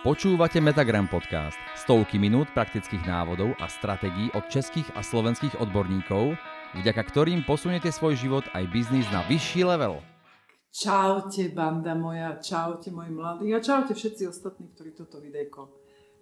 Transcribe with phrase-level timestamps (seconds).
[0.00, 1.60] Počúvate Metagram Podcast.
[1.76, 6.40] Stovky minút praktických návodov a stratégií od českých a slovenských odborníkov,
[6.72, 10.00] vďaka ktorým posuniete svoj život aj biznis na vyšší level.
[10.72, 15.68] Čaute, banda moja, čaute moji mladí a čaute všetci ostatní, ktorí toto videjko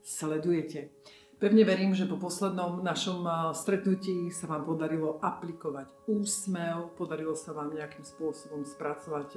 [0.02, 0.98] sledujete.
[1.38, 3.22] Pevne verím, že po poslednom našom
[3.54, 9.28] stretnutí sa vám podarilo aplikovať úsmev, podarilo sa vám nejakým spôsobom spracovať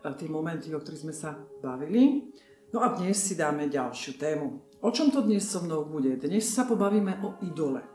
[0.00, 2.32] tie momenty, o ktorých sme sa bavili.
[2.74, 4.58] No a dnes si dáme ďalšiu tému.
[4.82, 6.18] O čom to dnes so mnou bude?
[6.18, 7.86] Dnes sa pobavíme o idole.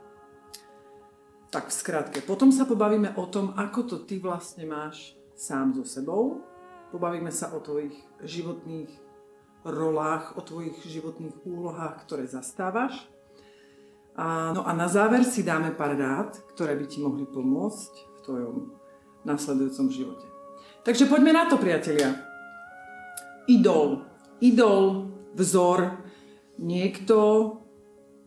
[1.52, 2.18] Tak v skratke.
[2.24, 6.40] Potom sa pobavíme o tom, ako to ty vlastne máš sám so sebou.
[6.96, 7.92] Pobavíme sa o tvojich
[8.24, 8.88] životných
[9.68, 13.04] rolách, o tvojich životných úlohách, ktoré zastávaš.
[14.16, 18.18] A, no a na záver si dáme pár rád, ktoré by ti mohli pomôcť v
[18.24, 18.56] tvojom
[19.28, 20.24] nasledujúcom živote.
[20.88, 22.16] Takže poďme na to, priatelia.
[23.44, 24.09] Idol
[24.40, 26.00] idol, vzor,
[26.58, 27.16] niekto,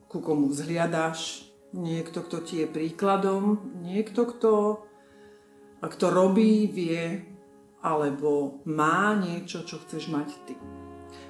[0.08, 4.54] ku komu vzhliadaš, niekto, kto ti je príkladom, niekto, kto,
[5.82, 7.26] kto robí, vie,
[7.84, 10.56] alebo má niečo, čo chceš mať ty.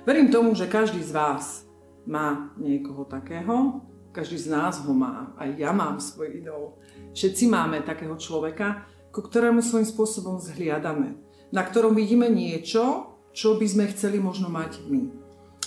[0.06, 1.66] Verím tomu, že každý z vás
[2.06, 3.82] má niekoho takého,
[4.14, 6.78] každý z nás ho má, aj ja mám svoj idol.
[7.18, 11.18] Všetci máme takého človeka, ku ktorému svojím spôsobom vzhliadame,
[11.50, 15.10] na ktorom vidíme niečo, čo by sme chceli možno mať my.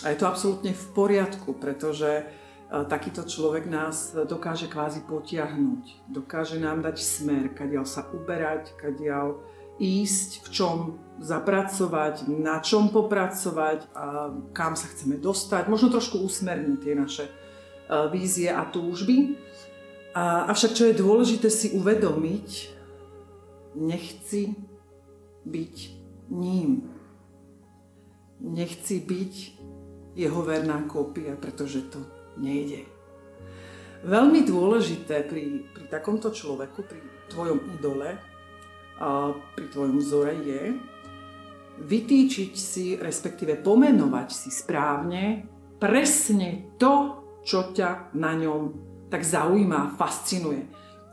[0.07, 2.25] A je to absolútne v poriadku, pretože e,
[2.87, 9.43] takýto človek nás dokáže kvázi potiahnuť, dokáže nám dať smer, kadiaľ sa uberať, kadiaľ
[9.77, 10.77] ísť, v čom
[11.21, 17.33] zapracovať, na čom popracovať a kam sa chceme dostať, možno trošku usmerniť tie naše e,
[18.15, 19.35] vízie a túžby.
[20.15, 22.79] A, avšak čo je dôležité si uvedomiť,
[23.77, 24.57] nechci
[25.45, 25.77] byť
[26.33, 26.96] ním
[28.41, 29.35] nechci byť
[30.17, 32.01] jeho verná kópia, pretože to
[32.41, 32.85] nejde.
[34.07, 37.01] Veľmi dôležité pri, pri takomto človeku, pri
[37.33, 38.17] tvojom idole,
[38.97, 40.63] a pri tvojom vzore je
[41.77, 45.45] vytýčiť si, respektíve pomenovať si správne
[45.77, 48.63] presne to, čo ťa na ňom
[49.13, 50.65] tak zaujíma, fascinuje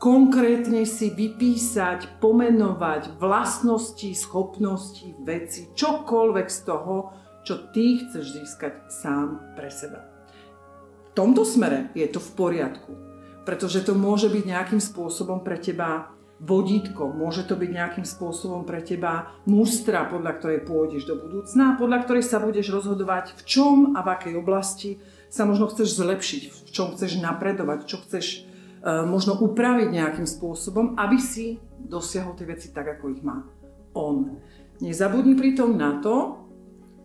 [0.03, 7.15] konkrétne si vypísať, pomenovať vlastnosti, schopnosti, veci, čokoľvek z toho,
[7.47, 10.03] čo ty chceš získať sám pre seba.
[11.07, 12.91] V tomto smere je to v poriadku,
[13.47, 16.11] pretože to môže byť nejakým spôsobom pre teba
[16.43, 22.03] vodítko, môže to byť nejakým spôsobom pre teba mustra, podľa ktorej pôjdeš do budúcna, podľa
[22.03, 24.99] ktorej sa budeš rozhodovať, v čom a v akej oblasti
[25.31, 28.51] sa možno chceš zlepšiť, v čom chceš napredovať, čo chceš
[28.83, 33.47] možno upraviť nejakým spôsobom, aby si dosiahol tie veci tak, ako ich má
[33.95, 34.39] on.
[34.83, 36.43] Nezabudni pritom na to,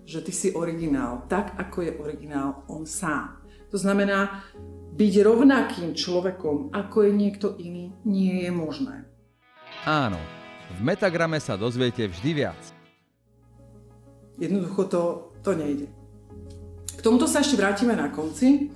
[0.08, 3.44] že ty si originál, tak ako je originál on sám.
[3.70, 4.42] To znamená,
[4.96, 9.04] byť rovnakým človekom, ako je niekto iný, nie je možné.
[9.84, 10.18] Áno,
[10.74, 12.58] v Metagrame sa dozviete vždy viac.
[14.40, 15.02] Jednoducho to,
[15.44, 15.86] to nejde.
[16.96, 18.72] K tomuto sa ešte vrátime na konci,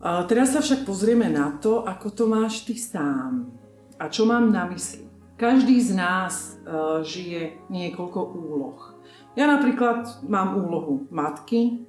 [0.00, 3.50] Teraz sa však pozrieme na to, ako to máš ty sám.
[3.98, 5.10] A čo mám na mysli?
[5.34, 8.98] Každý z nás uh, žije niekoľko úloh.
[9.34, 11.86] Ja napríklad mám úlohu matky,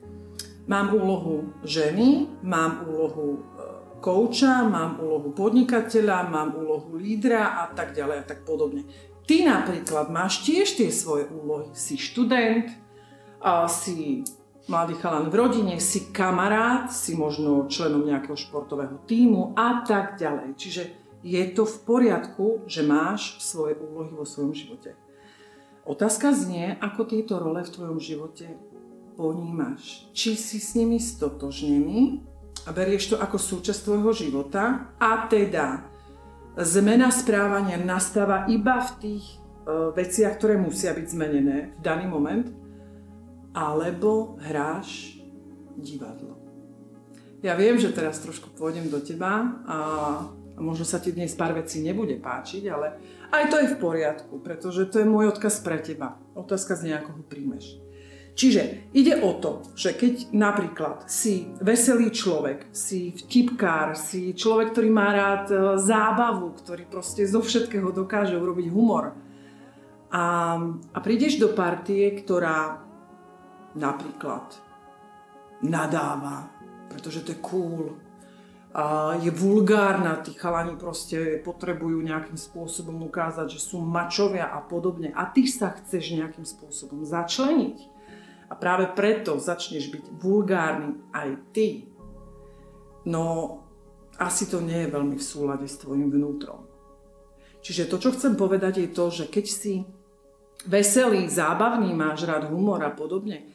[0.69, 3.41] mám úlohu ženy, mám úlohu
[3.99, 8.85] kouča, mám úlohu podnikateľa, mám úlohu lídra a tak ďalej a tak podobne.
[9.27, 11.69] Ty napríklad máš tiež tie svoje úlohy.
[11.77, 12.69] Si študent,
[13.69, 14.25] si
[14.69, 20.53] mladý chalan v rodine, si kamarát, si možno členom nejakého športového týmu a tak ďalej.
[20.55, 20.81] Čiže
[21.25, 24.95] je to v poriadku, že máš svoje úlohy vo svojom živote.
[25.89, 28.45] Otázka znie, ako tieto role v tvojom živote
[29.17, 30.07] ponímaš.
[30.13, 32.21] Či si s nimi stotožnený
[32.63, 35.83] a berieš to ako súčasť tvojho života a teda
[36.55, 39.35] zmena správania nastáva iba v tých e,
[39.97, 42.68] veciach, ktoré musia byť zmenené v daný moment
[43.53, 45.19] alebo hráš
[45.77, 46.37] divadlo.
[47.39, 49.77] Ja viem, že teraz trošku pôjdem do teba a
[50.59, 52.99] možno sa ti dnes pár vecí nebude páčiť, ale
[53.31, 56.19] aj to je v poriadku, pretože to je môj odkaz pre teba.
[56.35, 57.79] Otázka z nejakého príjmeš.
[58.39, 64.87] Čiže ide o to, že keď napríklad si veselý človek, si vtipkár, si človek, ktorý
[64.87, 69.11] má rád e, zábavu, ktorý proste zo všetkého dokáže urobiť humor
[70.07, 70.55] a,
[70.95, 72.88] a prídeš do partie, ktorá
[73.75, 74.55] napríklad
[75.61, 76.49] nadáva,
[76.87, 77.97] pretože to je cool,
[78.69, 85.09] a je vulgárna, tí chalani proste potrebujú nejakým spôsobom ukázať, že sú mačovia a podobne.
[85.09, 87.77] A ty sa chceš nejakým spôsobom začleniť
[88.49, 91.89] a práve preto začneš byť vulgárny aj ty,
[93.09, 93.57] no
[94.21, 96.69] asi to nie je veľmi v súlade s tvojim vnútrom.
[97.65, 99.73] Čiže to, čo chcem povedať, je to, že keď si
[100.69, 103.49] veselý, zábavný, máš rád humor a podobne,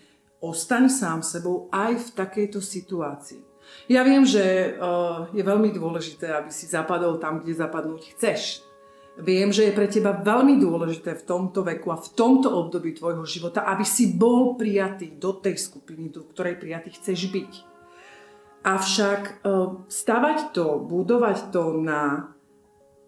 [0.50, 3.54] ostaň sám sebou aj v takejto situácii.
[3.88, 8.64] Ja viem, že uh, je veľmi dôležité, aby si zapadol tam, kde zapadnúť chceš.
[9.14, 13.22] Viem, že je pre teba veľmi dôležité v tomto veku a v tomto období tvojho
[13.22, 17.52] života, aby si bol prijatý do tej skupiny, do ktorej prijatý chceš byť.
[18.66, 19.32] Avšak e,
[19.86, 22.34] stavať to, budovať to na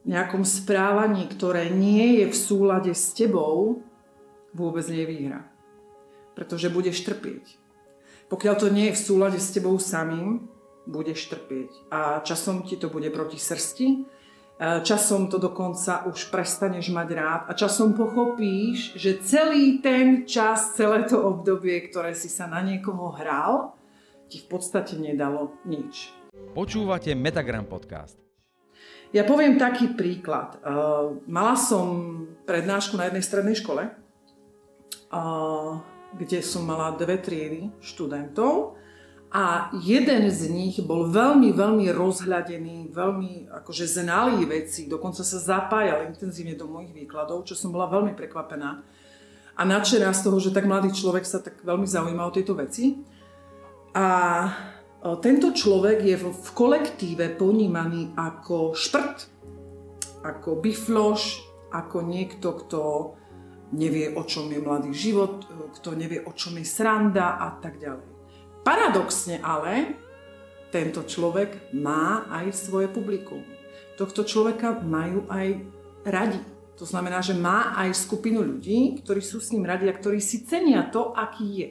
[0.06, 3.82] nejakom správaní, ktoré nie je v súlade s tebou,
[4.54, 5.40] vôbec nie je výhra.
[6.36, 7.56] Pretože budeš trpieť.
[8.28, 10.44] Pokiaľ to nie je v súlade s tebou samým,
[10.86, 11.70] budeš trpieť.
[11.90, 13.98] A časom ti to bude proti srsti, e,
[14.82, 21.08] časom to dokonca už prestaneš mať rád a časom pochopíš, že celý ten čas, celé
[21.08, 23.74] to obdobie, ktoré si sa na niekoho hral,
[24.26, 26.10] ti v podstate nedalo nič.
[26.54, 28.18] Počúvate Metagram podcast.
[29.14, 30.58] Ja poviem taký príklad.
[30.66, 33.86] Uh, mala som prednášku na jednej strednej škole,
[35.14, 35.78] uh,
[36.16, 38.80] kde som mala dve triedy študentov
[39.30, 46.08] a jeden z nich bol veľmi, veľmi rozhľadený, veľmi akože znalý veci, dokonca sa zapájal
[46.08, 48.80] intenzívne do mojich výkladov, čo som bola veľmi prekvapená
[49.56, 53.00] a nadšená z toho, že tak mladý človek sa tak veľmi zaujíma o tieto veci.
[53.96, 54.08] A
[55.24, 59.32] tento človek je v kolektíve ponímaný ako šprt,
[60.20, 61.40] ako bifloš,
[61.72, 62.80] ako niekto, kto
[63.74, 68.06] nevie, o čom je mladý život, kto nevie, o čom je sranda a tak ďalej.
[68.62, 69.94] Paradoxne ale,
[70.70, 73.42] tento človek má aj svoje publikum.
[73.96, 75.62] Tohto človeka majú aj
[76.04, 76.42] radi.
[76.76, 80.44] To znamená, že má aj skupinu ľudí, ktorí sú s ním radi a ktorí si
[80.44, 81.70] cenia to, aký je.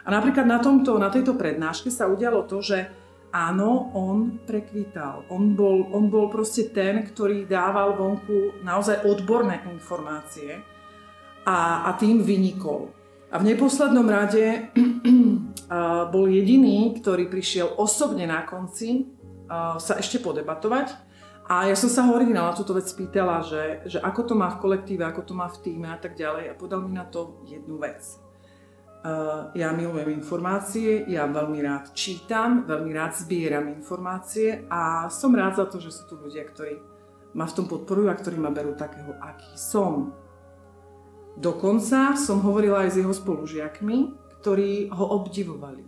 [0.00, 2.88] A napríklad na, tomto, na tejto prednáške sa udialo to, že
[3.28, 5.28] áno, on prekvítal.
[5.28, 10.69] On bol, on bol proste ten, ktorý dával vonku naozaj odborné informácie
[11.50, 12.94] a, a tým vynikol.
[13.34, 14.70] A v neposlednom rade
[16.14, 19.10] bol jediný, ktorý prišiel osobne na konci
[19.78, 21.10] sa ešte podebatovať.
[21.50, 24.62] A ja som sa ho originálne túto vec spýtala, že, že ako to má v
[24.62, 26.54] kolektíve, ako to má v týme a tak ďalej.
[26.54, 28.02] A podal mi na to jednu vec
[29.00, 35.56] Eh, ja milujem informácie, ja veľmi rád čítam, veľmi rád zbieram informácie a som rád
[35.56, 36.76] za to, že sú tu ľudia, ktorí
[37.32, 40.12] ma v tom podporujú a ktorí ma berú takého, aký som.
[41.38, 43.98] Dokonca som hovorila aj s jeho spolužiakmi,
[44.40, 45.84] ktorí ho obdivovali.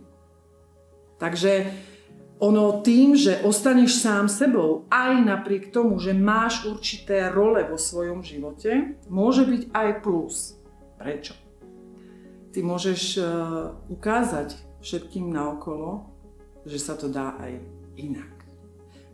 [1.19, 1.51] Takže
[2.43, 8.19] ono tým, že ostaneš sám sebou, aj napriek tomu, že máš určité role vo svojom
[8.19, 10.59] živote, môže byť aj plus.
[10.99, 11.43] Prečo?
[12.53, 13.25] ty môžeš uh,
[13.89, 14.53] ukázať
[14.85, 16.05] všetkým naokolo,
[16.69, 17.57] že sa to dá aj
[17.97, 18.42] inak.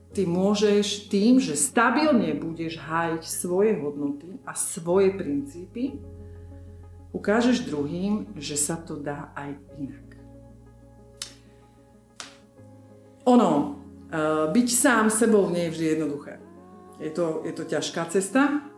[0.09, 6.01] Ty môžeš tým, že stabilne budeš hájiť svoje hodnoty a svoje princípy,
[7.13, 10.07] ukážeš druhým, že sa to dá aj inak.
[13.29, 16.33] Ono, uh, byť sám sebou nie je vždy jednoduché.
[16.97, 18.69] Je to, je to ťažká cesta,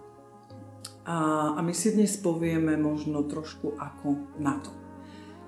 [1.05, 1.17] a,
[1.57, 4.69] a my si dnes povieme možno trošku ako na to.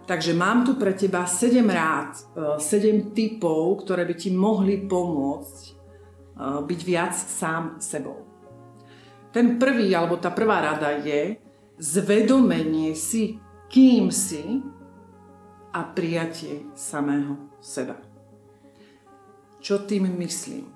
[0.04, 5.64] Takže mám tu pre teba 7 rád, 7 e, typov, ktoré by ti mohli pomôcť
[5.64, 5.73] e,
[6.44, 8.28] byť viac sám sebou.
[9.32, 11.40] Ten prvý, alebo tá prvá rada je
[11.80, 13.40] zvedomenie si,
[13.72, 14.62] kým si
[15.74, 17.98] a prijatie samého seba.
[19.64, 20.74] Čo tým myslím?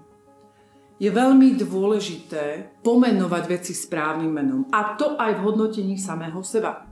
[0.98, 4.62] je veľmi dôležité pomenovať veci správnym menom.
[4.74, 6.87] A to aj v hodnotení samého seba.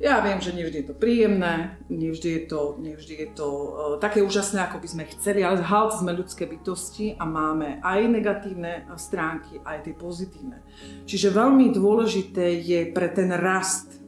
[0.00, 3.68] Ja viem, že nevždy je to príjemné, nevždy je to, nevždy je to uh,
[4.00, 8.88] také úžasné, ako by sme chceli, ale halt sme ľudské bytosti a máme aj negatívne
[8.96, 10.64] stránky, aj tie pozitívne.
[11.04, 14.00] Čiže veľmi dôležité je pre ten rast,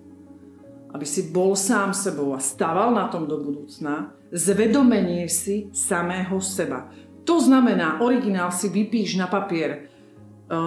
[0.97, 6.89] aby si bol sám sebou a staval na tom do budúcna, zvedomenie si samého seba.
[7.29, 9.81] To znamená, originál si vypíš na papier e,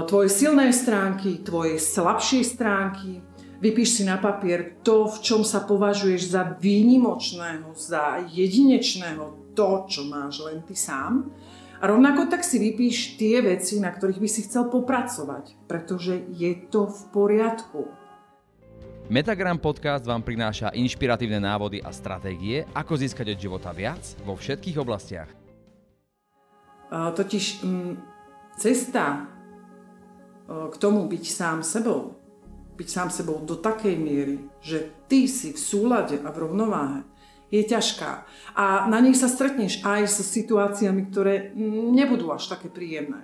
[0.06, 3.22] tvoje silné stránky, tvoje slabšie stránky,
[3.66, 10.06] vypíš si na papier to, v čom sa považuješ za výnimočného, za jedinečného, to, čo
[10.06, 11.34] máš len ty sám.
[11.82, 16.54] A rovnako tak si vypíš tie veci, na ktorých by si chcel popracovať, pretože je
[16.70, 17.90] to v poriadku.
[19.06, 24.78] Metagram podcast vám prináša inšpiratívne návody a stratégie, ako získať od života viac vo všetkých
[24.82, 25.30] oblastiach.
[26.90, 27.94] Totiž mm,
[28.58, 29.30] cesta
[30.46, 32.25] k tomu byť sám sebou,
[32.76, 37.02] byť sám sebou do takej miery, že ty si v súlade a v rovnováhe
[37.50, 38.12] je ťažká.
[38.58, 41.56] A na nej sa stretneš aj so situáciami, ktoré
[41.94, 43.24] nebudú až také príjemné.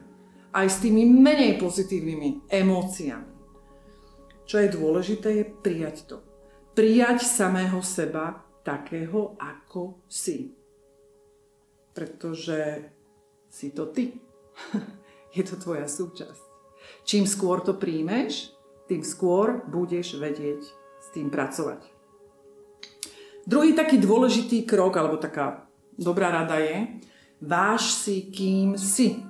[0.51, 3.31] Aj s tými menej pozitívnymi emóciami.
[4.47, 6.17] Čo je dôležité, je prijať to.
[6.75, 10.51] Prijať samého seba takého, ako si.
[11.95, 12.91] Pretože
[13.47, 14.15] si to ty.
[15.35, 16.43] je to tvoja súčasť.
[17.07, 18.51] Čím skôr to príjmeš,
[18.91, 20.67] tým skôr budeš vedieť
[20.99, 21.87] s tým pracovať.
[23.47, 25.63] Druhý taký dôležitý krok, alebo taká
[25.95, 26.99] dobrá rada je,
[27.39, 29.23] váž si, kým si.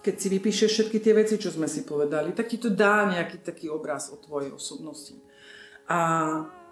[0.00, 3.44] Keď si vypíšeš všetky tie veci, čo sme si povedali, tak ti to dá nejaký
[3.44, 5.14] taký obraz o tvojej osobnosti.
[5.86, 5.98] A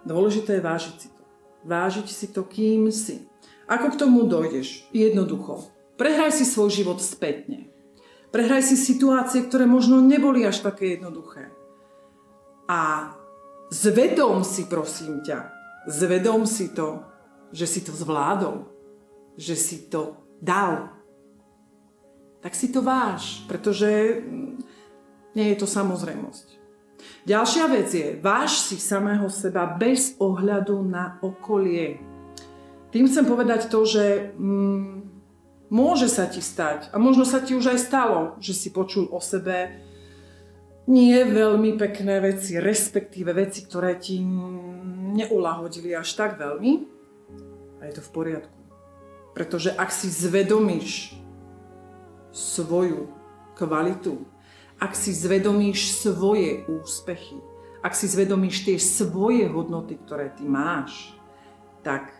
[0.01, 1.23] dôležité je vážiť si to.
[1.69, 3.29] Vážiť si to, kým si.
[3.69, 4.89] Ako k tomu dojdeš?
[4.91, 5.67] Jednoducho.
[5.95, 7.69] Prehraj si svoj život spätne.
[8.33, 11.55] Prehraj si situácie, ktoré možno neboli až také jednoduché.
[12.65, 13.13] A
[13.69, 15.53] zvedom si, prosím ťa,
[15.85, 17.05] zvedom si to,
[17.53, 18.65] že si to zvládol,
[19.37, 20.89] že si to dal.
[22.41, 24.21] Tak si to váš, pretože
[25.37, 26.55] nie je to samozrejmosť.
[27.25, 32.01] Ďalšia vec je, váš si samého seba bez ohľadu na okolie.
[32.89, 35.05] Tým chcem povedať to, že mm,
[35.73, 39.19] môže sa ti stať, a možno sa ti už aj stalo, že si počul o
[39.19, 39.84] sebe
[40.85, 44.21] nie veľmi pekné veci, respektíve veci, ktoré ti
[45.15, 46.71] neulahodili až tak veľmi.
[47.81, 48.59] A je to v poriadku.
[49.33, 51.17] Pretože ak si zvedomíš
[52.31, 53.11] svoju
[53.57, 54.23] kvalitu,
[54.79, 57.39] ak si zvedomíš svoje úspechy,
[57.83, 61.15] ak si zvedomíš tie svoje hodnoty, ktoré ty máš,
[61.85, 62.11] tak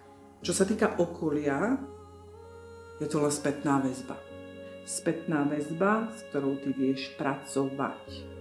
[0.46, 1.80] čo sa týka okolia,
[3.02, 4.16] je to len spätná väzba.
[4.86, 8.35] Spätná väzba, s ktorou ty vieš pracovať.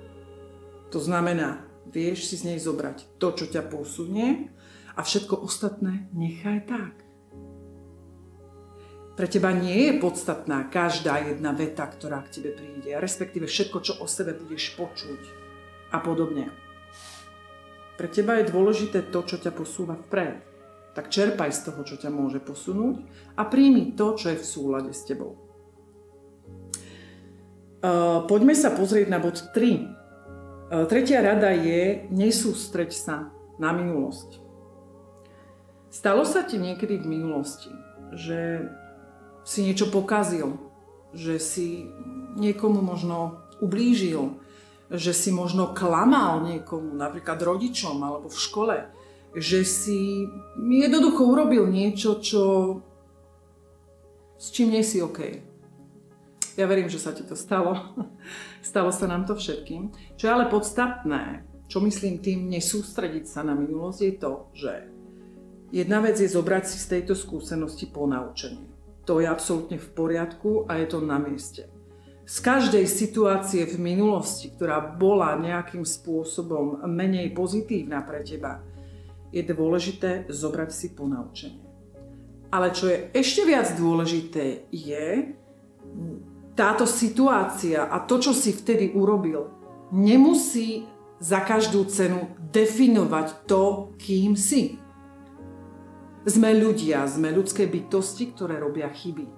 [0.94, 4.54] To znamená, vieš si z nej zobrať to, čo ťa posunie
[4.94, 6.94] a všetko ostatné nechaj tak.
[9.18, 13.92] Pre teba nie je podstatná každá jedna veta, ktorá k tebe príde, respektíve všetko, čo
[13.98, 15.22] o sebe budeš počuť
[15.90, 16.54] a podobne.
[17.98, 20.46] Pre teba je dôležité to, čo ťa posúva vpred.
[20.94, 23.02] Tak čerpaj z toho, čo ťa môže posunúť
[23.34, 25.42] a príjmi to, čo je v súlade s tebou.
[28.30, 30.03] Poďme sa pozrieť na bod 3 E,
[30.90, 33.30] tretia rada je, nesústreď sa
[33.62, 34.42] na minulosť.
[35.94, 37.70] Stalo sa ti niekedy v minulosti,
[38.10, 38.66] že
[39.46, 40.58] si niečo pokazil,
[41.14, 41.86] že si
[42.34, 44.34] niekomu možno ublížil,
[44.90, 48.76] že si možno klamal niekomu, napríklad rodičom alebo v škole,
[49.38, 50.26] že si
[50.58, 52.42] jednoducho urobil niečo, čo
[54.34, 55.53] s čím nie si OK.
[56.54, 57.98] Ja verím, že sa ti to stalo.
[58.68, 59.90] stalo sa nám to všetkým.
[60.14, 64.72] Čo je ale podstatné, čo myslím tým nesústrediť sa na minulosť, je to, že
[65.74, 68.70] jedna vec je zobrať si z tejto skúsenosti ponaučenie.
[69.04, 71.68] To je absolútne v poriadku a je to na mieste.
[72.24, 78.64] Z každej situácie v minulosti, ktorá bola nejakým spôsobom menej pozitívna pre teba,
[79.28, 81.68] je dôležité zobrať si ponaučenie.
[82.48, 85.36] Ale čo je ešte viac dôležité, je
[86.54, 89.50] táto situácia a to, čo si vtedy urobil,
[89.90, 90.86] nemusí
[91.18, 94.78] za každú cenu definovať to, kým si.
[96.24, 99.28] Sme ľudia, sme ľudské bytosti, ktoré robia chyby.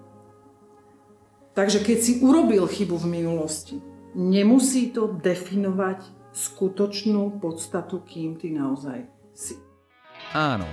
[1.56, 3.76] Takže keď si urobil chybu v minulosti,
[4.12, 6.04] nemusí to definovať
[6.36, 9.56] skutočnú podstatu, kým ty naozaj si.
[10.36, 10.68] Áno,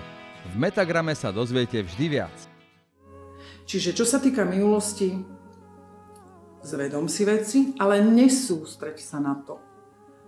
[0.51, 2.35] v Metagrame sa dozviete vždy viac.
[3.63, 5.23] Čiže čo sa týka minulosti,
[6.73, 9.61] Zvedom si veci, ale nesústreď sa na to.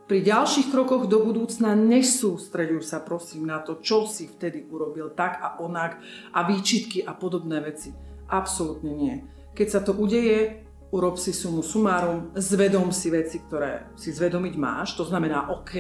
[0.05, 5.41] Pri ďalších krokoch do budúcna nesústreďuj sa prosím na to, čo si vtedy urobil tak
[5.41, 5.97] a onak
[6.29, 7.89] a výčitky a podobné veci.
[8.29, 9.25] Absolútne nie.
[9.57, 14.93] Keď sa to udeje, urob si sumu sumárum, zvedom si veci, ktoré si zvedomiť máš,
[14.93, 15.73] to znamená OK,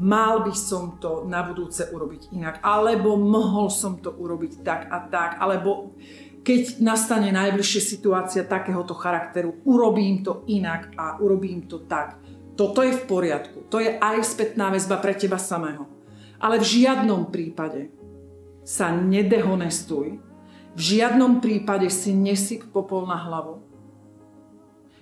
[0.00, 5.12] mal by som to na budúce urobiť inak, alebo mohol som to urobiť tak a
[5.12, 5.92] tak, alebo
[6.44, 12.20] keď nastane najbližšia situácia takéhoto charakteru, urobím to inak a urobím to tak.
[12.52, 13.64] Toto je v poriadku.
[13.72, 15.88] To je aj spätná väzba pre teba samého.
[16.36, 17.88] Ale v žiadnom prípade
[18.60, 20.20] sa nedehonestuj.
[20.76, 23.64] V žiadnom prípade si nesyp popol na hlavu.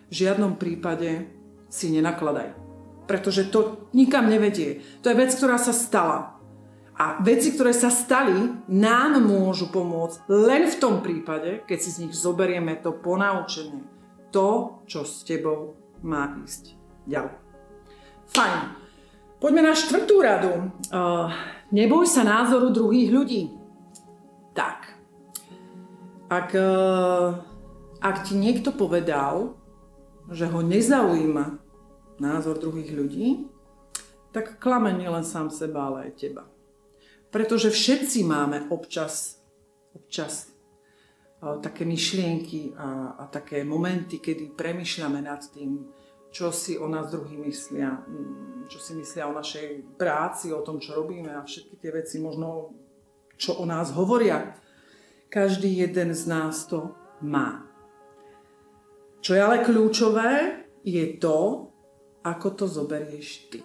[0.08, 1.26] V žiadnom prípade
[1.66, 2.54] si nenakladaj.
[3.10, 4.84] Pretože to nikam nevedie.
[5.02, 6.38] To je vec, ktorá sa stala.
[7.02, 12.00] A veci, ktoré sa stali, nám môžu pomôcť len v tom prípade, keď si z
[12.06, 13.82] nich zoberieme to ponaučenie.
[14.30, 15.74] To, čo s tebou
[16.06, 16.78] má ísť
[17.10, 17.34] ďalej.
[18.30, 18.54] Fajn.
[19.42, 20.70] Poďme na štvrtú radu.
[20.94, 21.26] Uh,
[21.74, 23.50] neboj sa názoru druhých ľudí.
[24.54, 24.94] Tak.
[26.30, 26.72] Ak, e,
[28.00, 29.58] ak ti niekto povedal,
[30.32, 31.60] že ho nezaujíma
[32.22, 33.50] názor druhých ľudí,
[34.32, 36.51] tak klame nielen sám seba, ale aj teba.
[37.32, 39.40] Pretože všetci máme občas,
[39.96, 40.52] občas
[41.42, 45.90] také myšlienky a, a také momenty, kedy premyšľame nad tým,
[46.30, 50.78] čo si o nás druhý myslia, mm, čo si myslia o našej práci, o tom,
[50.78, 52.72] čo robíme a všetky tie veci možno,
[53.34, 54.54] čo o nás hovoria.
[55.28, 56.94] Každý jeden z nás to
[57.26, 57.66] má.
[59.18, 61.68] Čo je ale kľúčové, je to,
[62.22, 63.60] ako to zoberieš ty.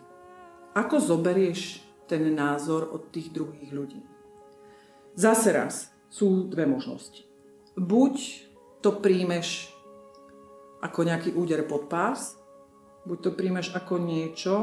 [0.74, 4.02] Ako zoberieš ten názor od tých druhých ľudí.
[5.14, 7.28] Zase raz sú dve možnosti.
[7.76, 8.16] Buď
[8.80, 9.70] to príjmeš
[10.80, 12.38] ako nejaký úder pod pás,
[13.04, 14.56] buď to príjmeš ako niečo,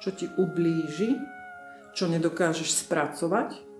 [0.00, 1.18] čo ti ublíži,
[1.92, 3.70] čo nedokážeš spracovať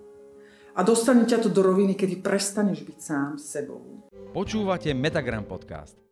[0.75, 4.07] a dostane ťa to do roviny, kedy prestaneš byť sám sebou.
[4.31, 6.10] Počúvate Metagram podcast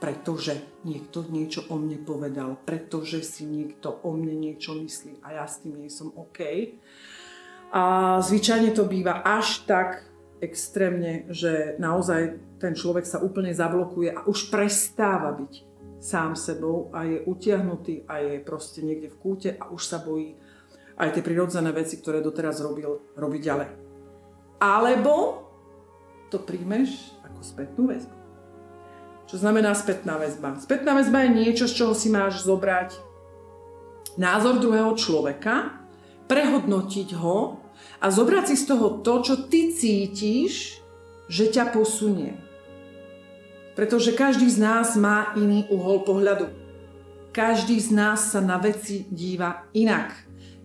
[0.00, 5.44] pretože niekto niečo o mne povedal, pretože si niekto o mne niečo myslí a ja
[5.44, 6.40] s tým nie som OK.
[7.70, 7.82] A
[8.24, 10.08] zvyčajne to býva až tak
[10.40, 15.68] extrémne, že naozaj ten človek sa úplne zablokuje a už prestáva byť
[16.00, 20.40] sám sebou a je utiahnutý a je proste niekde v kúte a už sa bojí
[20.96, 23.68] aj tie prirodzené veci, ktoré doteraz robil, robiť ďalej.
[24.64, 25.44] Alebo
[26.32, 28.19] to príjmeš ako spätnú väzbu.
[29.30, 30.58] Čo znamená spätná väzba?
[30.58, 32.98] Spätná väzba je niečo, z čoho si máš zobrať
[34.18, 35.78] názor druhého človeka,
[36.26, 37.62] prehodnotiť ho
[38.02, 40.82] a zobrať si z toho to, čo ty cítiš,
[41.30, 42.34] že ťa posunie.
[43.78, 46.50] Pretože každý z nás má iný uhol pohľadu.
[47.30, 50.10] Každý z nás sa na veci díva inak.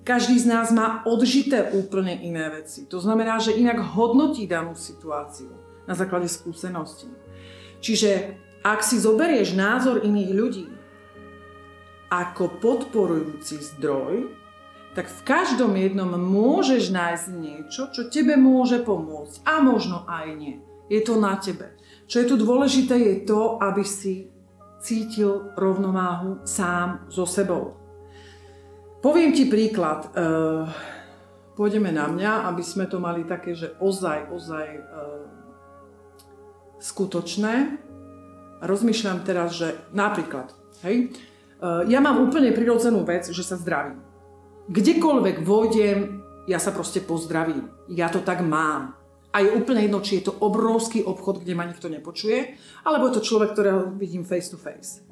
[0.02, 2.90] Každý z nás má odžité úplne iné veci.
[2.90, 5.54] To znamená, že inak hodnotí danú situáciu
[5.86, 7.14] na základe skúseností.
[7.78, 10.66] Čiže ak si zoberieš názor iných ľudí
[12.10, 14.34] ako podporujúci zdroj,
[14.98, 19.46] tak v každom jednom môžeš nájsť niečo, čo tebe môže pomôcť.
[19.46, 20.58] A možno aj nie.
[20.90, 21.78] Je to na tebe.
[22.10, 24.32] Čo je tu dôležité, je to, aby si
[24.80, 27.76] cítil rovnováhu sám so sebou.
[29.02, 30.10] Poviem ti príklad.
[30.10, 30.10] E,
[31.54, 34.82] pôjdeme na mňa, aby sme to mali také, že ozaj, ozaj e,
[38.66, 40.50] skutočné rozmýšľam teraz, že napríklad,
[40.82, 41.14] hej,
[41.62, 44.02] e, ja mám úplne prirodzenú vec, že sa zdravím.
[44.74, 47.70] Kdekoľvek vojdem, ja sa proste pozdravím.
[47.90, 48.98] Ja to tak mám.
[49.30, 53.16] A je úplne jedno, či je to obrovský obchod, kde ma nikto nepočuje, alebo je
[53.20, 55.06] to človek, ktorého vidím face to face.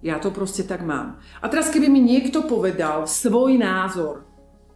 [0.00, 1.18] Ja to proste tak mám.
[1.42, 4.24] A teraz, keby mi niekto povedal svoj názor,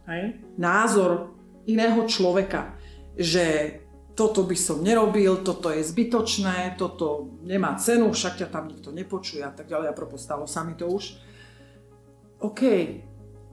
[0.05, 1.33] hej, názor
[1.65, 2.75] iného človeka,
[3.15, 3.79] že
[4.15, 9.39] toto by som nerobil, toto je zbytočné, toto nemá cenu, však ťa tam nikto nepočuje
[9.41, 9.87] a tak ďalej.
[9.91, 11.15] A propos, stalo sa mi to už.
[12.43, 12.61] OK,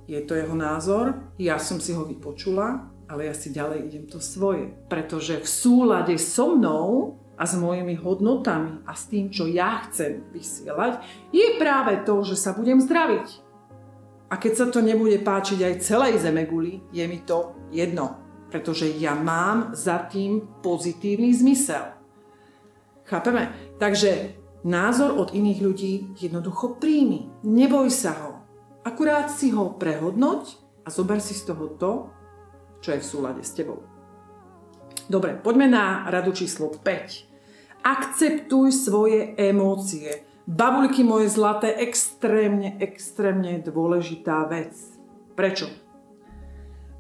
[0.09, 4.19] je to jeho názor, ja som si ho vypočula, ale ja si ďalej idem to
[4.19, 4.73] svoje.
[4.89, 10.27] Pretože v súlade so mnou a s mojimi hodnotami a s tým, čo ja chcem
[10.35, 13.47] vysielať, je práve to, že sa budem zdraviť.
[14.29, 19.13] A keď sa to nebude páčiť aj celej Zemeguli, je mi to jedno pretože ja
[19.13, 21.97] mám za tým pozitívny zmysel.
[23.09, 23.53] Chápeme?
[23.81, 27.45] Takže názor od iných ľudí jednoducho príjmi.
[27.45, 28.33] Neboj sa ho.
[28.85, 30.43] Akurát si ho prehodnoť
[30.85, 31.93] a zober si z toho to,
[32.81, 33.85] čo je v súlade s tebou.
[35.09, 37.81] Dobre, poďme na radu číslo 5.
[37.85, 40.29] Akceptuj svoje emócie.
[40.49, 44.77] Babulky moje zlaté, extrémne, extrémne dôležitá vec.
[45.37, 45.69] Prečo?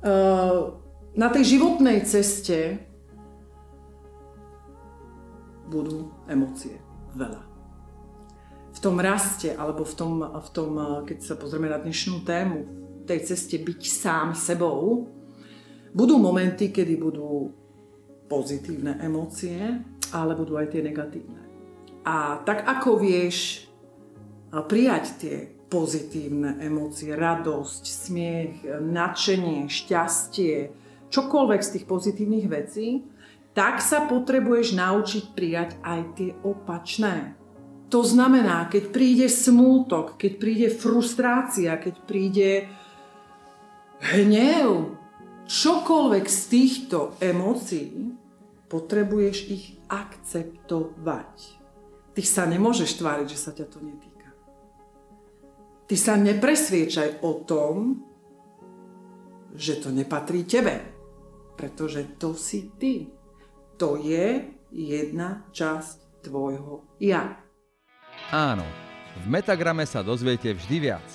[0.05, 0.88] Uh,
[1.19, 2.79] na tej životnej ceste
[5.67, 6.79] budú emócie.
[7.19, 7.43] Veľa.
[8.71, 10.71] V tom raste, alebo v tom, v tom,
[11.03, 12.59] keď sa pozrieme na dnešnú tému,
[13.03, 15.11] v tej ceste byť sám sebou,
[15.91, 17.51] budú momenty, kedy budú
[18.31, 19.59] pozitívne emócie,
[20.15, 21.43] ale budú aj tie negatívne.
[22.07, 23.67] A tak ako vieš
[24.49, 30.55] prijať tie pozitívne emócie, radosť, smiech, nadšenie, šťastie,
[31.09, 33.05] čokoľvek z tých pozitívnych vecí,
[33.59, 37.35] tak sa potrebuješ naučiť prijať aj tie opačné.
[37.89, 42.51] To znamená, keď príde smútok, keď príde frustrácia, keď príde
[44.15, 44.95] hnev,
[45.49, 48.13] čokoľvek z týchto emócií,
[48.69, 51.33] potrebuješ ich akceptovať.
[52.13, 54.29] Ty sa nemôžeš tváriť, že sa ťa to netýka.
[55.89, 58.05] Ty sa nepresviečaj o tom,
[59.57, 60.98] že to nepatrí tebe
[61.59, 63.11] pretože to si ty.
[63.83, 67.43] To je jedna časť tvojho ja.
[68.31, 68.67] Áno,
[69.19, 71.07] v Metagrame sa dozviete vždy viac.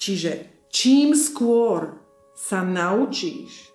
[0.00, 2.00] Čiže čím skôr
[2.32, 3.68] sa naučíš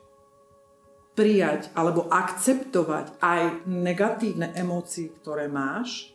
[1.13, 6.13] prijať alebo akceptovať aj negatívne emócie, ktoré máš,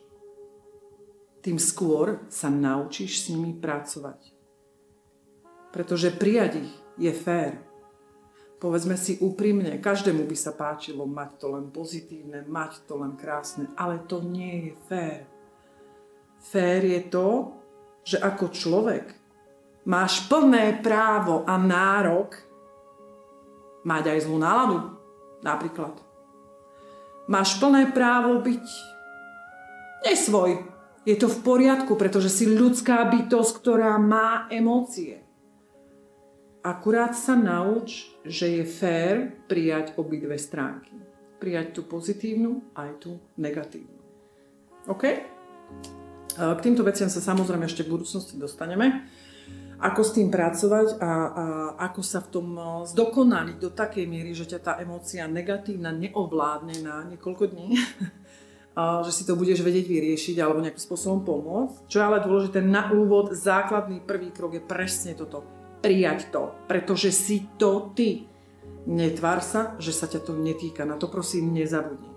[1.39, 4.35] tým skôr sa naučíš s nimi pracovať.
[5.71, 7.68] Pretože prijať ich je fér.
[8.59, 13.71] Povedzme si úprimne, každému by sa páčilo mať to len pozitívne, mať to len krásne,
[13.79, 15.23] ale to nie je fér.
[16.43, 17.55] Fér je to,
[18.03, 19.15] že ako človek
[19.87, 22.35] máš plné právo a nárok
[23.87, 24.91] mať aj zlú náladu,
[25.39, 25.95] napríklad.
[27.31, 28.65] Máš plné právo byť
[30.03, 30.67] nesvoj.
[31.07, 35.28] Je to v poriadku, pretože si ľudská bytosť, ktorá má emócie.
[36.59, 40.91] Akurát sa nauč, že je fér prijať obidve stránky.
[41.39, 43.95] Prijať tú pozitívnu aj tú negatívnu.
[44.91, 45.03] OK?
[46.35, 49.07] K týmto veciam sa samozrejme ešte v budúcnosti dostaneme.
[49.79, 51.11] Ako s tým pracovať a, a
[51.87, 52.47] ako sa v tom
[52.83, 57.79] zdokonaliť do takej miery, že ťa tá emócia negatívna neovládne na niekoľko dní,
[59.07, 61.87] že si to budeš vedieť vyriešiť alebo nejakým spôsobom pomôcť.
[61.87, 67.11] Čo je ale dôležité na úvod, základný prvý krok je presne toto prijať to, pretože
[67.11, 68.27] si to ty.
[68.87, 70.87] Netvár sa, že sa ťa to netýka.
[70.87, 72.09] Na to prosím nezabudni.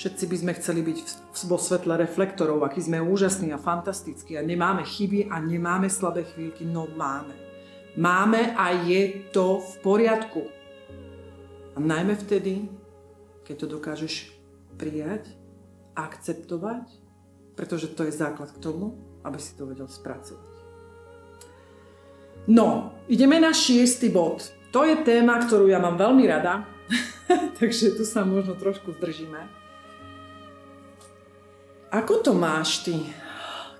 [0.00, 0.98] Všetci by sme chceli byť
[1.44, 6.64] vo svetle reflektorov, aký sme úžasní a fantastickí a nemáme chyby a nemáme slabé chvíľky,
[6.64, 7.36] no máme.
[8.00, 10.42] Máme a je to v poriadku.
[11.74, 12.70] A najmä vtedy,
[13.44, 14.32] keď to dokážeš
[14.80, 15.36] prijať,
[15.92, 16.88] akceptovať,
[17.52, 20.59] pretože to je základ k tomu, aby si to vedel spracovať.
[22.50, 24.42] No, ideme na šiestý bod.
[24.74, 26.66] To je téma, ktorú ja mám veľmi rada,
[27.62, 29.38] takže tu sa možno trošku zdržíme.
[31.94, 33.06] Ako to máš ty,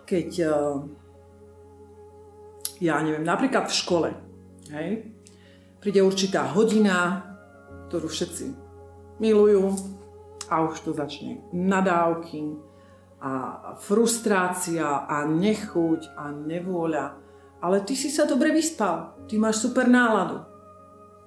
[0.07, 0.55] keď, eh,
[2.79, 4.09] ja neviem, napríklad v škole,
[4.71, 5.03] hej,
[5.83, 7.27] príde určitá hodina,
[7.91, 8.55] ktorú všetci
[9.19, 9.67] milujú
[10.47, 12.55] a už to začne nadávky
[13.19, 13.33] a
[13.83, 17.30] frustrácia a nechuť a nevôľa
[17.61, 20.45] ale ty si sa dobre vyspal, ty máš super náladu.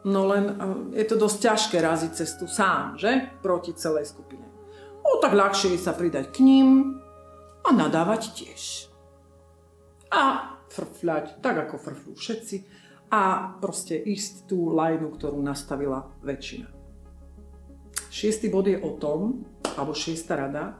[0.03, 0.59] No len
[0.91, 3.39] je to dosť ťažké raziť cestu sám, že?
[3.39, 4.43] Proti celej skupine.
[5.03, 6.99] O, tak ľahšie je sa pridať k ním
[7.63, 8.91] a nadávať tiež.
[10.11, 12.55] A frfľať, tak ako frfľú všetci
[13.13, 16.67] a proste ísť tú lajnu, ktorú nastavila väčšina.
[18.09, 19.45] Šiestý bod je o tom,
[19.77, 20.77] alebo šiesta rada,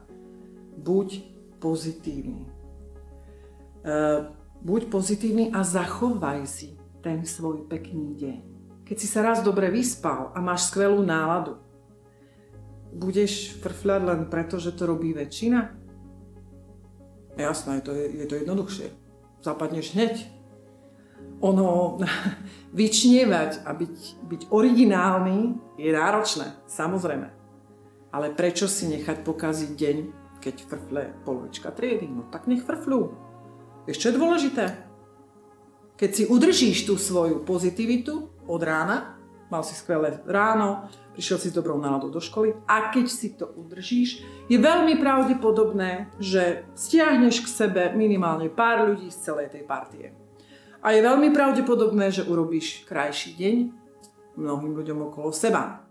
[0.78, 1.22] buď
[1.62, 2.46] pozitívny.
[2.46, 2.52] E,
[4.64, 8.40] Buď pozitívny a zachovaj si ten svoj pekný deň.
[8.88, 11.60] Keď si sa raz dobre vyspal a máš skvelú náladu,
[12.96, 15.68] budeš frfľať len preto, že to robí väčšina?
[17.36, 18.88] Jasné, je to, je to jednoduchšie.
[19.44, 20.32] Zapadneš hneď.
[21.44, 22.00] Ono,
[22.80, 23.96] vyčnievať a byť,
[24.32, 27.28] byť originálny je náročné, samozrejme.
[28.16, 29.98] Ale prečo si nechať pokaziť deň,
[30.40, 32.08] keď frfle polovička triedy?
[32.08, 33.23] No tak nech frfľú.
[33.84, 34.66] Vieš, čo je dôležité?
[36.00, 39.20] Keď si udržíš tú svoju pozitivitu od rána,
[39.52, 43.52] mal si skvelé ráno, prišiel si s dobrou náladou do školy a keď si to
[43.54, 50.16] udržíš, je veľmi pravdepodobné, že stiahneš k sebe minimálne pár ľudí z celej tej partie.
[50.80, 53.56] A je veľmi pravdepodobné, že urobíš krajší deň
[54.40, 55.84] mnohým ľuďom okolo seba.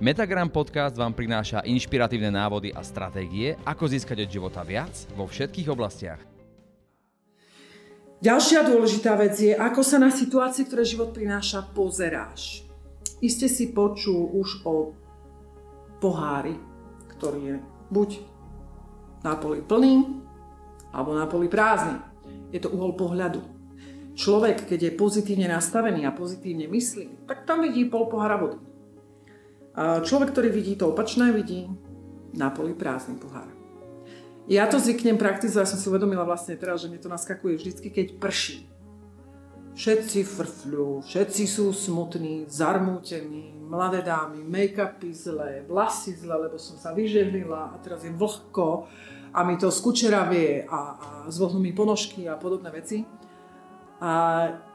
[0.00, 5.68] Metagram podcast vám prináša inšpiratívne návody a stratégie, ako získať od života viac vo všetkých
[5.70, 6.31] oblastiach.
[8.22, 12.62] Ďalšia dôležitá vec je, ako sa na situácie, ktoré život prináša, pozeráš.
[13.18, 14.94] Iste si počul už o
[15.98, 16.54] pohári,
[17.18, 17.56] ktorý je
[17.90, 18.10] buď
[19.26, 20.22] na poli plný,
[20.94, 21.98] alebo na poli prázdny.
[22.54, 23.42] Je to uhol pohľadu.
[24.14, 28.62] Človek, keď je pozitívne nastavený a pozitívne myslí, tak tam vidí pol pohára vody.
[30.06, 31.66] Človek, ktorý vidí to opačné, vidí
[32.38, 33.50] na poli prázdny pohár.
[34.50, 38.06] Ja to zvyknem praktizovať, som si uvedomila vlastne teraz, že mi to naskakuje vždycky, keď
[38.18, 38.66] prší.
[39.72, 46.92] Všetci frfľú, všetci sú smutní, zarmútení, mladé dámy, make-upy zlé, vlasy zlé, lebo som sa
[46.92, 48.84] vyžehlila a teraz je vlhko
[49.32, 53.08] a mi to skučeravie a, a zvlhnú mi ponožky a podobné veci.
[54.02, 54.12] A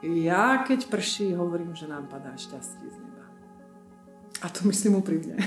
[0.02, 3.24] ja keď prší, hovorím, že nám padá šťastie z neba.
[4.42, 5.38] A to myslím úprimne.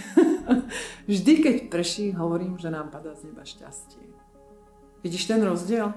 [1.11, 4.10] Vždy, keď prší, hovorím, že nám padá z neba šťastie.
[5.01, 5.93] Vidíš ten rozdiel?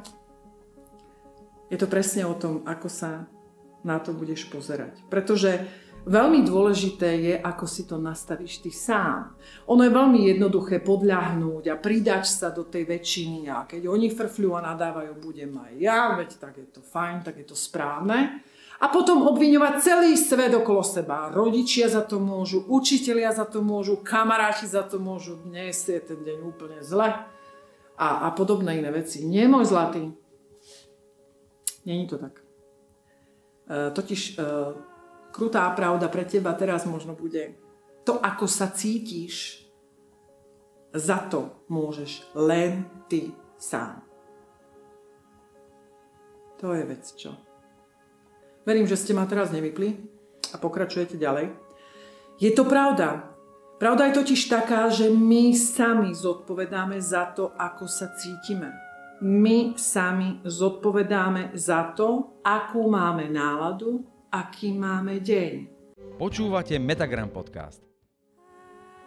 [1.69, 3.29] Je to presne o tom, ako sa
[3.85, 4.97] na to budeš pozerať.
[5.13, 5.69] Pretože
[6.05, 9.41] Veľmi dôležité je, ako si to nastavíš ty sám.
[9.73, 14.53] Ono je veľmi jednoduché podľahnúť a pridať sa do tej väčšiny a keď oni frfľú
[14.53, 18.45] a nadávajú, budem aj ja, veď tak je to fajn, tak je to správne.
[18.85, 21.33] A potom obviňovať celý svet okolo seba.
[21.33, 26.21] Rodičia za to môžu, učitelia za to môžu, kamaráti za to môžu, dnes je ten
[26.21, 27.17] deň úplne zle
[27.99, 29.23] a, a podobné iné veci.
[29.27, 30.11] Nie, môj zlatý.
[31.87, 32.41] Není to tak.
[33.69, 34.45] E, totiž e,
[35.35, 37.55] krutá pravda pre teba teraz možno bude
[38.05, 39.65] to, ako sa cítiš,
[40.95, 43.99] za to môžeš len ty sám.
[46.63, 47.35] To je vec, čo?
[48.63, 49.99] Verím, že ste ma teraz nevypli
[50.55, 51.51] a pokračujete ďalej.
[52.39, 53.34] Je to pravda.
[53.75, 58.71] Pravda je totiž taká, že my sami zodpovedáme za to, ako sa cítime.
[59.25, 65.71] My sami zodpovedáme za to, akú máme náladu aký máme deň.
[66.19, 67.79] Počúvate Metagram podcast.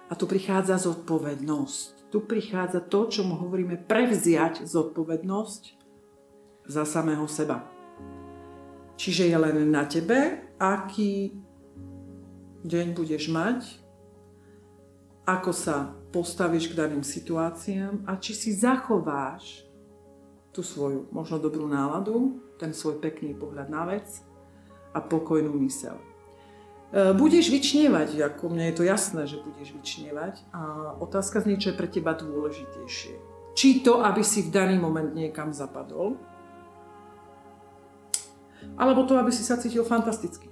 [0.08, 2.08] A tu prichádza zodpovednosť.
[2.08, 5.63] Tu prichádza to, čo mu hovoríme prevziať zodpovednosť
[6.71, 7.67] za samého seba.
[8.95, 11.36] Čiže je len na tebe, aký
[12.63, 13.84] deň budeš mať,
[15.28, 19.68] ako sa postavíš k daným situáciám a či si zachováš
[20.56, 24.08] tú svoju možno dobrú náladu, ten svoj pekný pohľad na vec
[24.96, 26.00] a pokojnú mysel.
[26.96, 30.62] E, budeš vyčnievať, ako mne je to jasné, že budeš vyčnievať a
[31.04, 33.13] otázka znie, čo je pre teba dôležitejšie.
[33.52, 36.16] Či to, aby si v daný moment niekam zapadol,
[38.80, 40.48] alebo to, aby si sa cítil fantasticky.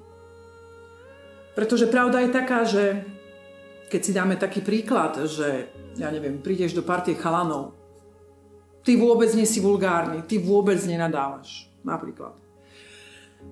[1.56, 3.15] Pretože pravda je taká, že
[3.90, 7.78] keď si dáme taký príklad, že ja neviem, prídeš do partie chalanov,
[8.86, 12.36] ty vôbec nie si vulgárny, ty vôbec nenadávaš, napríklad.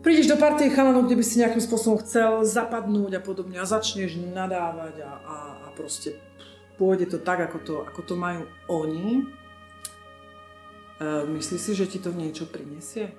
[0.02, 4.18] Prídeš do partie chalanov, kde by si nejakým spôsobom chcel zapadnúť a podobne a začneš
[4.18, 6.18] nadávať a, a, a proste
[6.76, 9.22] pôjde to tak, ako to, ako to majú oni.
[11.00, 13.14] E, myslíš si, že ti to niečo prinesie?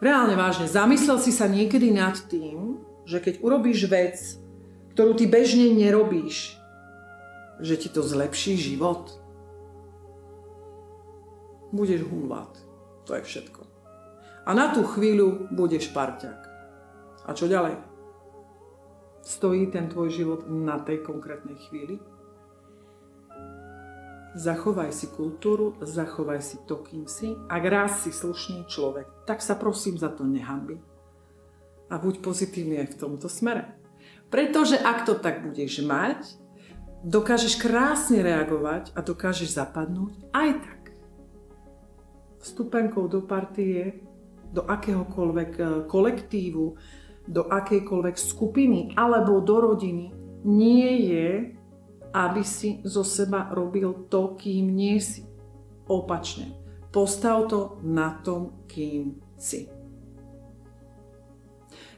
[0.00, 4.39] Reálne vážne, zamyslel si sa niekedy nad tým, že keď urobíš vec,
[5.00, 6.60] ktorú ty bežne nerobíš,
[7.56, 9.08] že ti to zlepší život?
[11.72, 12.52] Budeš hulvát.
[13.08, 13.64] To je všetko.
[14.44, 16.40] A na tú chvíľu budeš parťák.
[17.24, 17.80] A čo ďalej?
[19.24, 21.96] Stojí ten tvoj život na tej konkrétnej chvíli?
[24.36, 27.32] Zachovaj si kultúru, zachovaj si to, kým si.
[27.48, 30.76] Ak raz si slušný človek, tak sa prosím za to nehambi.
[31.88, 33.79] A buď pozitívny aj v tomto smere.
[34.30, 36.38] Pretože ak to tak budeš mať,
[37.02, 40.80] dokážeš krásne reagovať a dokážeš zapadnúť aj tak.
[42.40, 44.06] Vstupenkou do partie
[44.50, 46.64] do akéhokoľvek eh, kolektívu,
[47.30, 50.10] do akejkoľvek skupiny alebo do rodiny,
[50.42, 51.28] nie je,
[52.10, 55.22] aby si zo seba robil to, kým nie si.
[55.86, 56.50] Opačne.
[56.90, 59.70] Postav to na tom, kým si.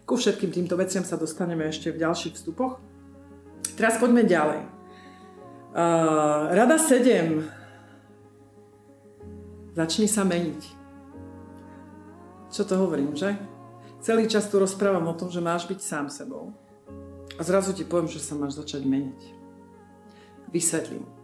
[0.03, 2.83] Ku všetkým týmto veciam sa dostaneme ešte v ďalších vstupoch.
[3.79, 4.61] Teraz poďme ďalej.
[5.73, 7.41] Uh, rada 7.
[9.73, 10.63] Začni sa meniť.
[12.53, 13.33] Čo to hovorím, že?
[14.05, 16.53] Celý čas tu rozprávam o tom, že máš byť sám sebou.
[17.39, 19.21] A zrazu ti poviem, že sa máš začať meniť.
[20.53, 21.22] Vysvetlím.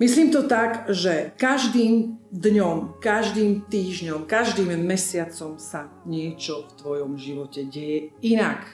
[0.00, 7.68] Myslím to tak, že každým dňom, každým týždňom, každým mesiacom sa niečo v tvojom živote
[7.68, 8.64] deje inak.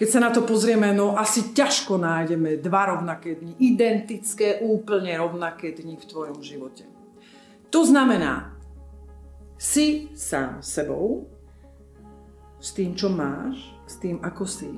[0.00, 5.76] Keď sa na to pozrieme, no asi ťažko nájdeme dva rovnaké dni, identické, úplne rovnaké
[5.76, 6.88] dni v tvojom živote.
[7.68, 8.56] To znamená,
[9.60, 11.28] si sám sebou,
[12.56, 14.72] s tým, čo máš, s tým, ako si.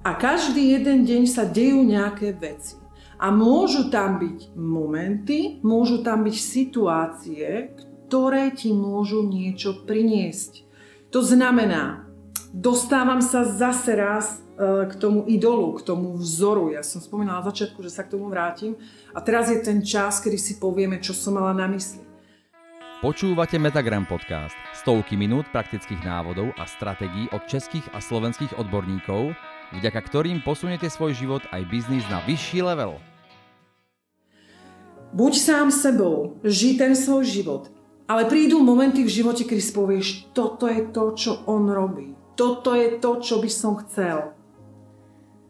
[0.00, 2.85] A každý jeden deň sa dejú nejaké veci.
[3.16, 7.72] A môžu tam byť momenty, môžu tam byť situácie,
[8.06, 10.68] ktoré ti môžu niečo priniesť.
[11.16, 12.04] To znamená,
[12.52, 16.76] dostávam sa zase raz e, k tomu idolu, k tomu vzoru.
[16.76, 18.76] Ja som spomínala na začiatku, že sa k tomu vrátim.
[19.16, 22.04] A teraz je ten čas, kedy si povieme, čo som mala na mysli.
[23.00, 24.56] Počúvate Metagram podcast.
[24.72, 29.36] Stovky minút praktických návodov a stratégií od českých a slovenských odborníkov,
[29.74, 33.00] vďaka ktorým posuniete svoj život aj biznis na vyšší level.
[35.16, 37.62] Buď sám sebou, žij ten svoj život,
[38.06, 42.14] ale prídu momenty v živote, kedy si povieš, toto je to, čo on robí.
[42.38, 44.36] Toto je to, čo by som chcel.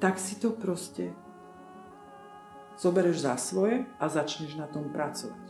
[0.01, 1.13] Tak si to proste
[2.79, 5.45] zoberieš za svoje a začneš na tom pracovať.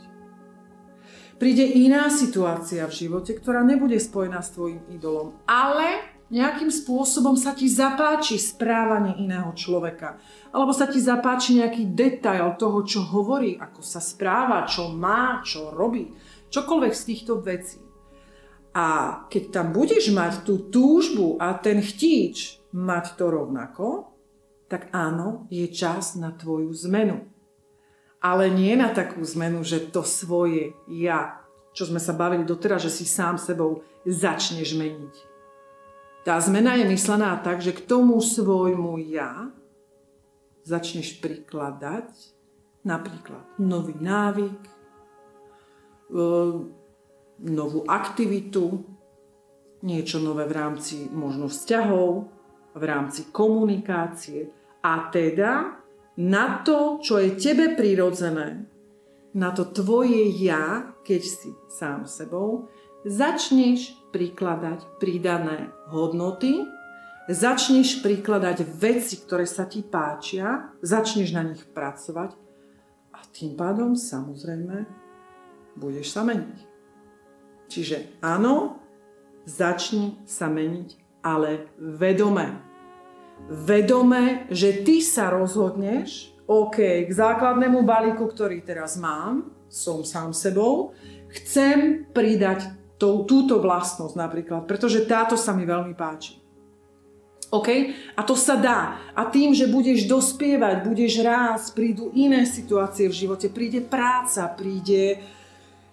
[1.37, 7.55] Príde iná situácia v živote, ktorá nebude spojená s tvojim idolom, ale nejakým spôsobom sa
[7.55, 10.19] ti zapáči správanie iného človeka,
[10.51, 15.71] alebo sa ti zapáči nejaký detail toho, čo hovorí, ako sa správa, čo má, čo
[15.71, 16.11] robí,
[16.51, 17.79] čokoľvek z týchto vecí.
[18.77, 24.13] A keď tam budeš mať tú túžbu a ten chtíč mať to rovnako,
[24.67, 27.23] tak áno, je čas na tvoju zmenu.
[28.19, 31.39] Ale nie na takú zmenu, že to svoje ja,
[31.71, 35.36] čo sme sa bavili doteraz, že si sám sebou začneš meniť.
[36.27, 39.47] Tá zmena je myslená tak, že k tomu svojmu ja
[40.67, 42.11] začneš prikladať
[42.83, 44.59] napríklad nový návyk,
[47.47, 48.83] novú aktivitu,
[49.87, 52.27] niečo nové v rámci možno vzťahov,
[52.75, 54.51] v rámci komunikácie
[54.83, 55.79] a teda
[56.27, 58.67] na to, čo je tebe prirodzené,
[59.39, 62.67] na to tvoje ja, keď si sám sebou,
[63.07, 66.67] začneš prikladať pridané hodnoty,
[67.31, 72.35] začneš prikladať veci, ktoré sa ti páčia, začneš na nich pracovať
[73.15, 74.91] a tým pádom samozrejme
[75.79, 76.59] budeš sa meniť.
[77.71, 78.83] Čiže áno,
[79.47, 82.59] začni sa meniť, ale vedome.
[83.47, 90.95] Vedome, že ty sa rozhodneš, OK, k základnému balíku, ktorý teraz mám, som sám sebou,
[91.29, 96.41] chcem pridať to, túto vlastnosť napríklad, pretože táto sa mi veľmi páči.
[97.53, 97.69] OK?
[98.19, 99.13] A to sa dá.
[99.15, 105.23] A tým, že budeš dospievať, budeš rásť, prídu iné situácie v živote, príde práca, príde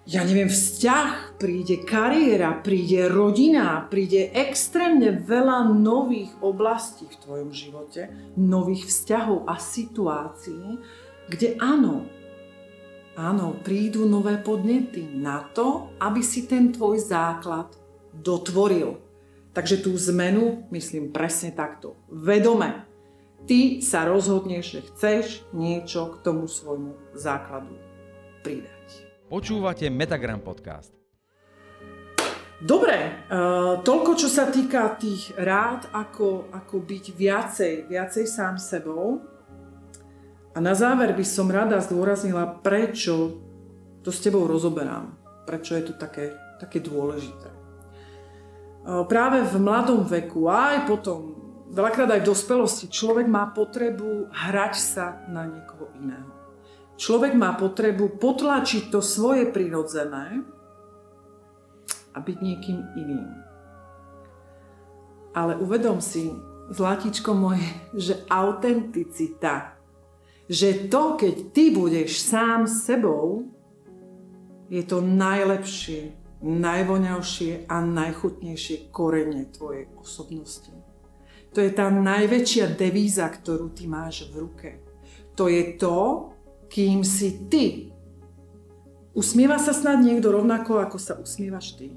[0.04, 8.12] ja neviem, vzťah, príde kariéra, príde rodina, príde extrémne veľa nových oblastí v tvojom živote,
[8.36, 10.76] nových vzťahov a situácií,
[11.32, 12.04] kde áno,
[13.18, 17.74] áno, prídu nové podnety na to, aby si ten tvoj základ
[18.14, 18.98] dotvoril.
[19.54, 21.94] Takže tú zmenu myslím presne takto.
[22.10, 22.90] Vedome.
[23.44, 27.76] Ty sa rozhodneš, že chceš niečo k tomu svojmu základu
[28.42, 28.88] pridať.
[29.28, 30.96] Počúvate Metagram Podcast.
[32.64, 39.20] Dobre, uh, toľko čo sa týka tých rád, ako, ako byť viacej, viacej sám sebou.
[40.54, 43.42] A na záver by som rada zdôraznila, prečo
[44.06, 45.18] to s tebou rozoberám.
[45.50, 47.50] Prečo je to také, také dôležité.
[48.84, 51.40] Práve v mladom veku aj potom,
[51.72, 56.30] veľakrát aj v dospelosti, človek má potrebu hrať sa na niekoho iného.
[57.00, 60.46] Človek má potrebu potlačiť to svoje prirodzené
[62.14, 63.30] a byť niekým iným.
[65.34, 66.30] Ale uvedom si,
[66.70, 67.66] zlatičko moje,
[67.98, 69.73] že autenticita,
[70.54, 73.50] že to, keď ty budeš sám sebou,
[74.70, 76.14] je to najlepšie,
[76.46, 80.70] najvoňavšie a najchutnejšie korenie tvojej osobnosti.
[81.54, 84.70] To je tá najväčšia devíza, ktorú ty máš v ruke.
[85.34, 86.30] To je to,
[86.70, 87.66] kým si ty.
[89.14, 91.94] Usmieva sa snad niekto rovnako, ako sa usmievaš ty?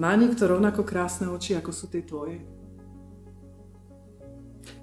[0.00, 2.59] Má niekto rovnako krásne oči, ako sú tie tvoje?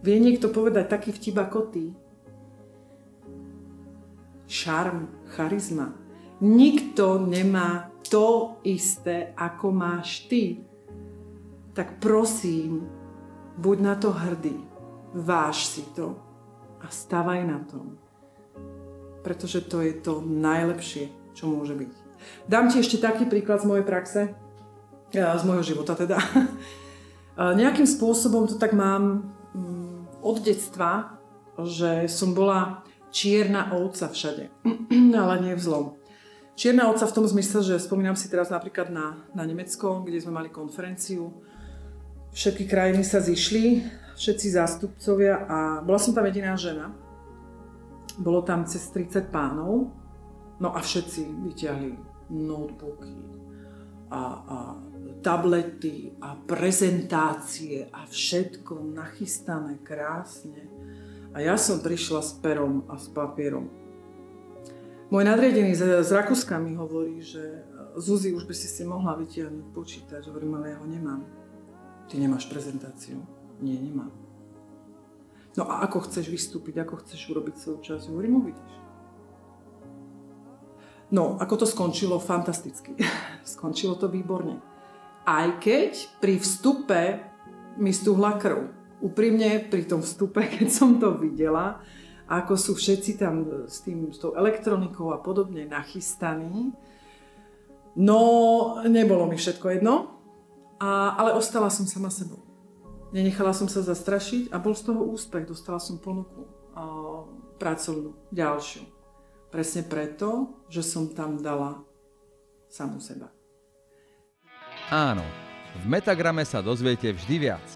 [0.08, 1.91] Vie niekto povedať taký vtip ako ty?
[4.48, 5.91] Šarm, charizma.
[6.39, 10.63] Nikto nemá to isté, ako máš ty.
[11.76, 12.88] Tak prosím,
[13.60, 14.56] buď na to hrdý.
[15.12, 16.15] Váž si to
[16.80, 18.00] a stavaj na tom.
[19.28, 21.91] Pretože to je to najlepšie, čo môže byť.
[22.48, 24.32] Dám ti ešte taký príklad z mojej praxe,
[25.12, 26.15] z môjho života teda.
[27.38, 29.37] E, nejakým spôsobom to tak mám
[30.28, 31.16] od detstva,
[31.56, 34.52] že som bola čierna ovca všade,
[35.24, 35.86] ale nie v zlom.
[36.60, 40.36] Čierna ovca v tom zmysle, že spomínam si teraz napríklad na, na Nemecko, kde sme
[40.36, 41.32] mali konferenciu.
[42.36, 43.82] Všetky krajiny sa zišli
[44.18, 46.90] všetci zástupcovia a bola som tam jediná žena.
[48.18, 49.94] Bolo tam cez 30 pánov,
[50.58, 51.90] no a všetci vyťahli
[52.34, 53.13] notebooky
[54.10, 54.58] a, a
[55.28, 60.71] tablety a prezentácie a všetko nachystané krásne.
[61.36, 63.67] A ja som prišla s perom a s papierom.
[65.12, 67.67] Môj nadriadený z, Rakúska mi hovorí, že
[68.00, 70.32] Zuzi, už by si si mohla vytiahnuť počítač.
[70.32, 71.28] Hovorím, ale ja ho nemám.
[72.08, 73.19] Ty nemáš prezentáciu.
[73.60, 74.15] Nie, nemám.
[75.60, 78.73] No a ako chceš vystúpiť, ako chceš urobiť svoju časť, hovorím, uvidíš.
[81.12, 82.15] No, ako to skončilo?
[82.15, 82.96] Fantasticky.
[83.44, 84.77] skončilo to výborne.
[85.28, 87.19] Aj keď pri vstupe
[87.75, 88.71] mi stúhla krv.
[89.04, 91.84] Úprimne pri tom vstupe, keď som to videla,
[92.32, 96.71] ako sú všetci tam s, tým, s tou elektronikou a podobne nachystaní,
[97.96, 98.19] no
[98.88, 100.17] nebolo mi všetko jedno,
[100.78, 102.38] A, ale ostala som sama sebou.
[103.10, 105.50] Nenechala som sa zastrašiť a bol z toho úspech.
[105.50, 107.25] Dostala som ponuku uh,
[107.58, 108.86] pracovnú, ďalšiu.
[109.50, 111.82] Presne preto, že som tam dala
[112.69, 113.37] samú seba.
[114.88, 115.27] Áno,
[115.83, 117.67] v Metagrame sa dozviete vždy viac.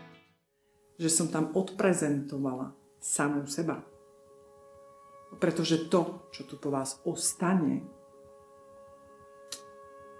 [0.95, 2.71] Že som tam odprezentovala
[3.03, 3.83] samú seba.
[5.35, 7.83] Pretože to, čo tu po vás ostane,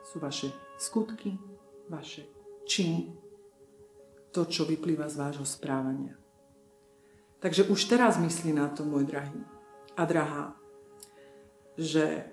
[0.04, 1.39] sú vaše skutky,
[1.88, 2.28] vaše
[2.68, 3.08] činy,
[4.36, 6.20] to, čo vyplýva z vášho správania.
[7.39, 9.39] Takže už teraz myslí na to, môj drahý
[9.96, 10.60] a drahá,
[11.80, 12.28] že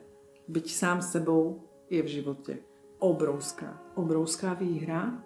[0.50, 2.66] byť sám sebou je v živote
[2.98, 5.18] obrovská, obrovská výhra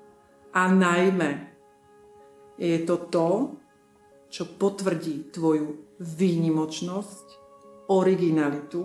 [0.53, 1.53] a najmä
[2.61, 3.29] je to to,
[4.33, 7.27] čo potvrdí tvoju výnimočnosť,
[7.93, 8.81] originalitu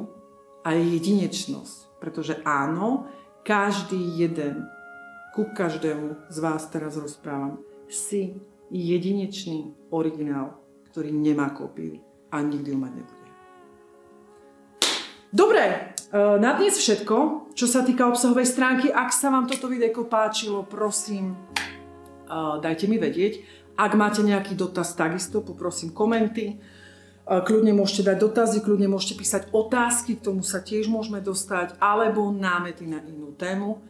[0.63, 1.77] a jedinečnosť.
[2.03, 3.07] Pretože áno,
[3.47, 4.67] každý jeden,
[5.31, 8.35] ku každému z vás teraz rozprávam, si
[8.67, 10.59] jedinečný originál,
[10.91, 13.25] ktorý nemá kópiu a nikdy ho mať nebude.
[15.31, 15.86] Dobre,
[16.37, 18.87] na dnes všetko, čo sa týka obsahovej stránky.
[18.89, 23.41] Ak sa vám toto videjko páčilo, prosím, e, dajte mi vedieť.
[23.77, 26.45] Ak máte nejaký dotaz, takisto poprosím komenty.
[26.53, 26.55] E,
[27.27, 32.33] kľudne môžete dať dotazy, kľudne môžete písať otázky, k tomu sa tiež môžeme dostať, alebo
[32.33, 33.81] námety na inú tému.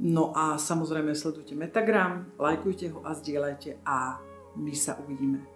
[0.00, 4.18] No a samozrejme sledujte Metagram, lajkujte ho a zdieľajte a
[4.58, 5.53] my sa uvidíme.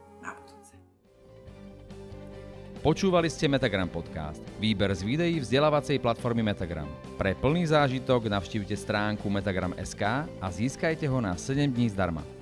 [2.78, 6.86] Počúvali ste Metagram podcast, výber z videí vzdelávacej platformy Metagram.
[7.18, 10.02] Pre plný zážitok navštívte stránku metagram.sk
[10.38, 12.37] a získajte ho na 7 dní zdarma.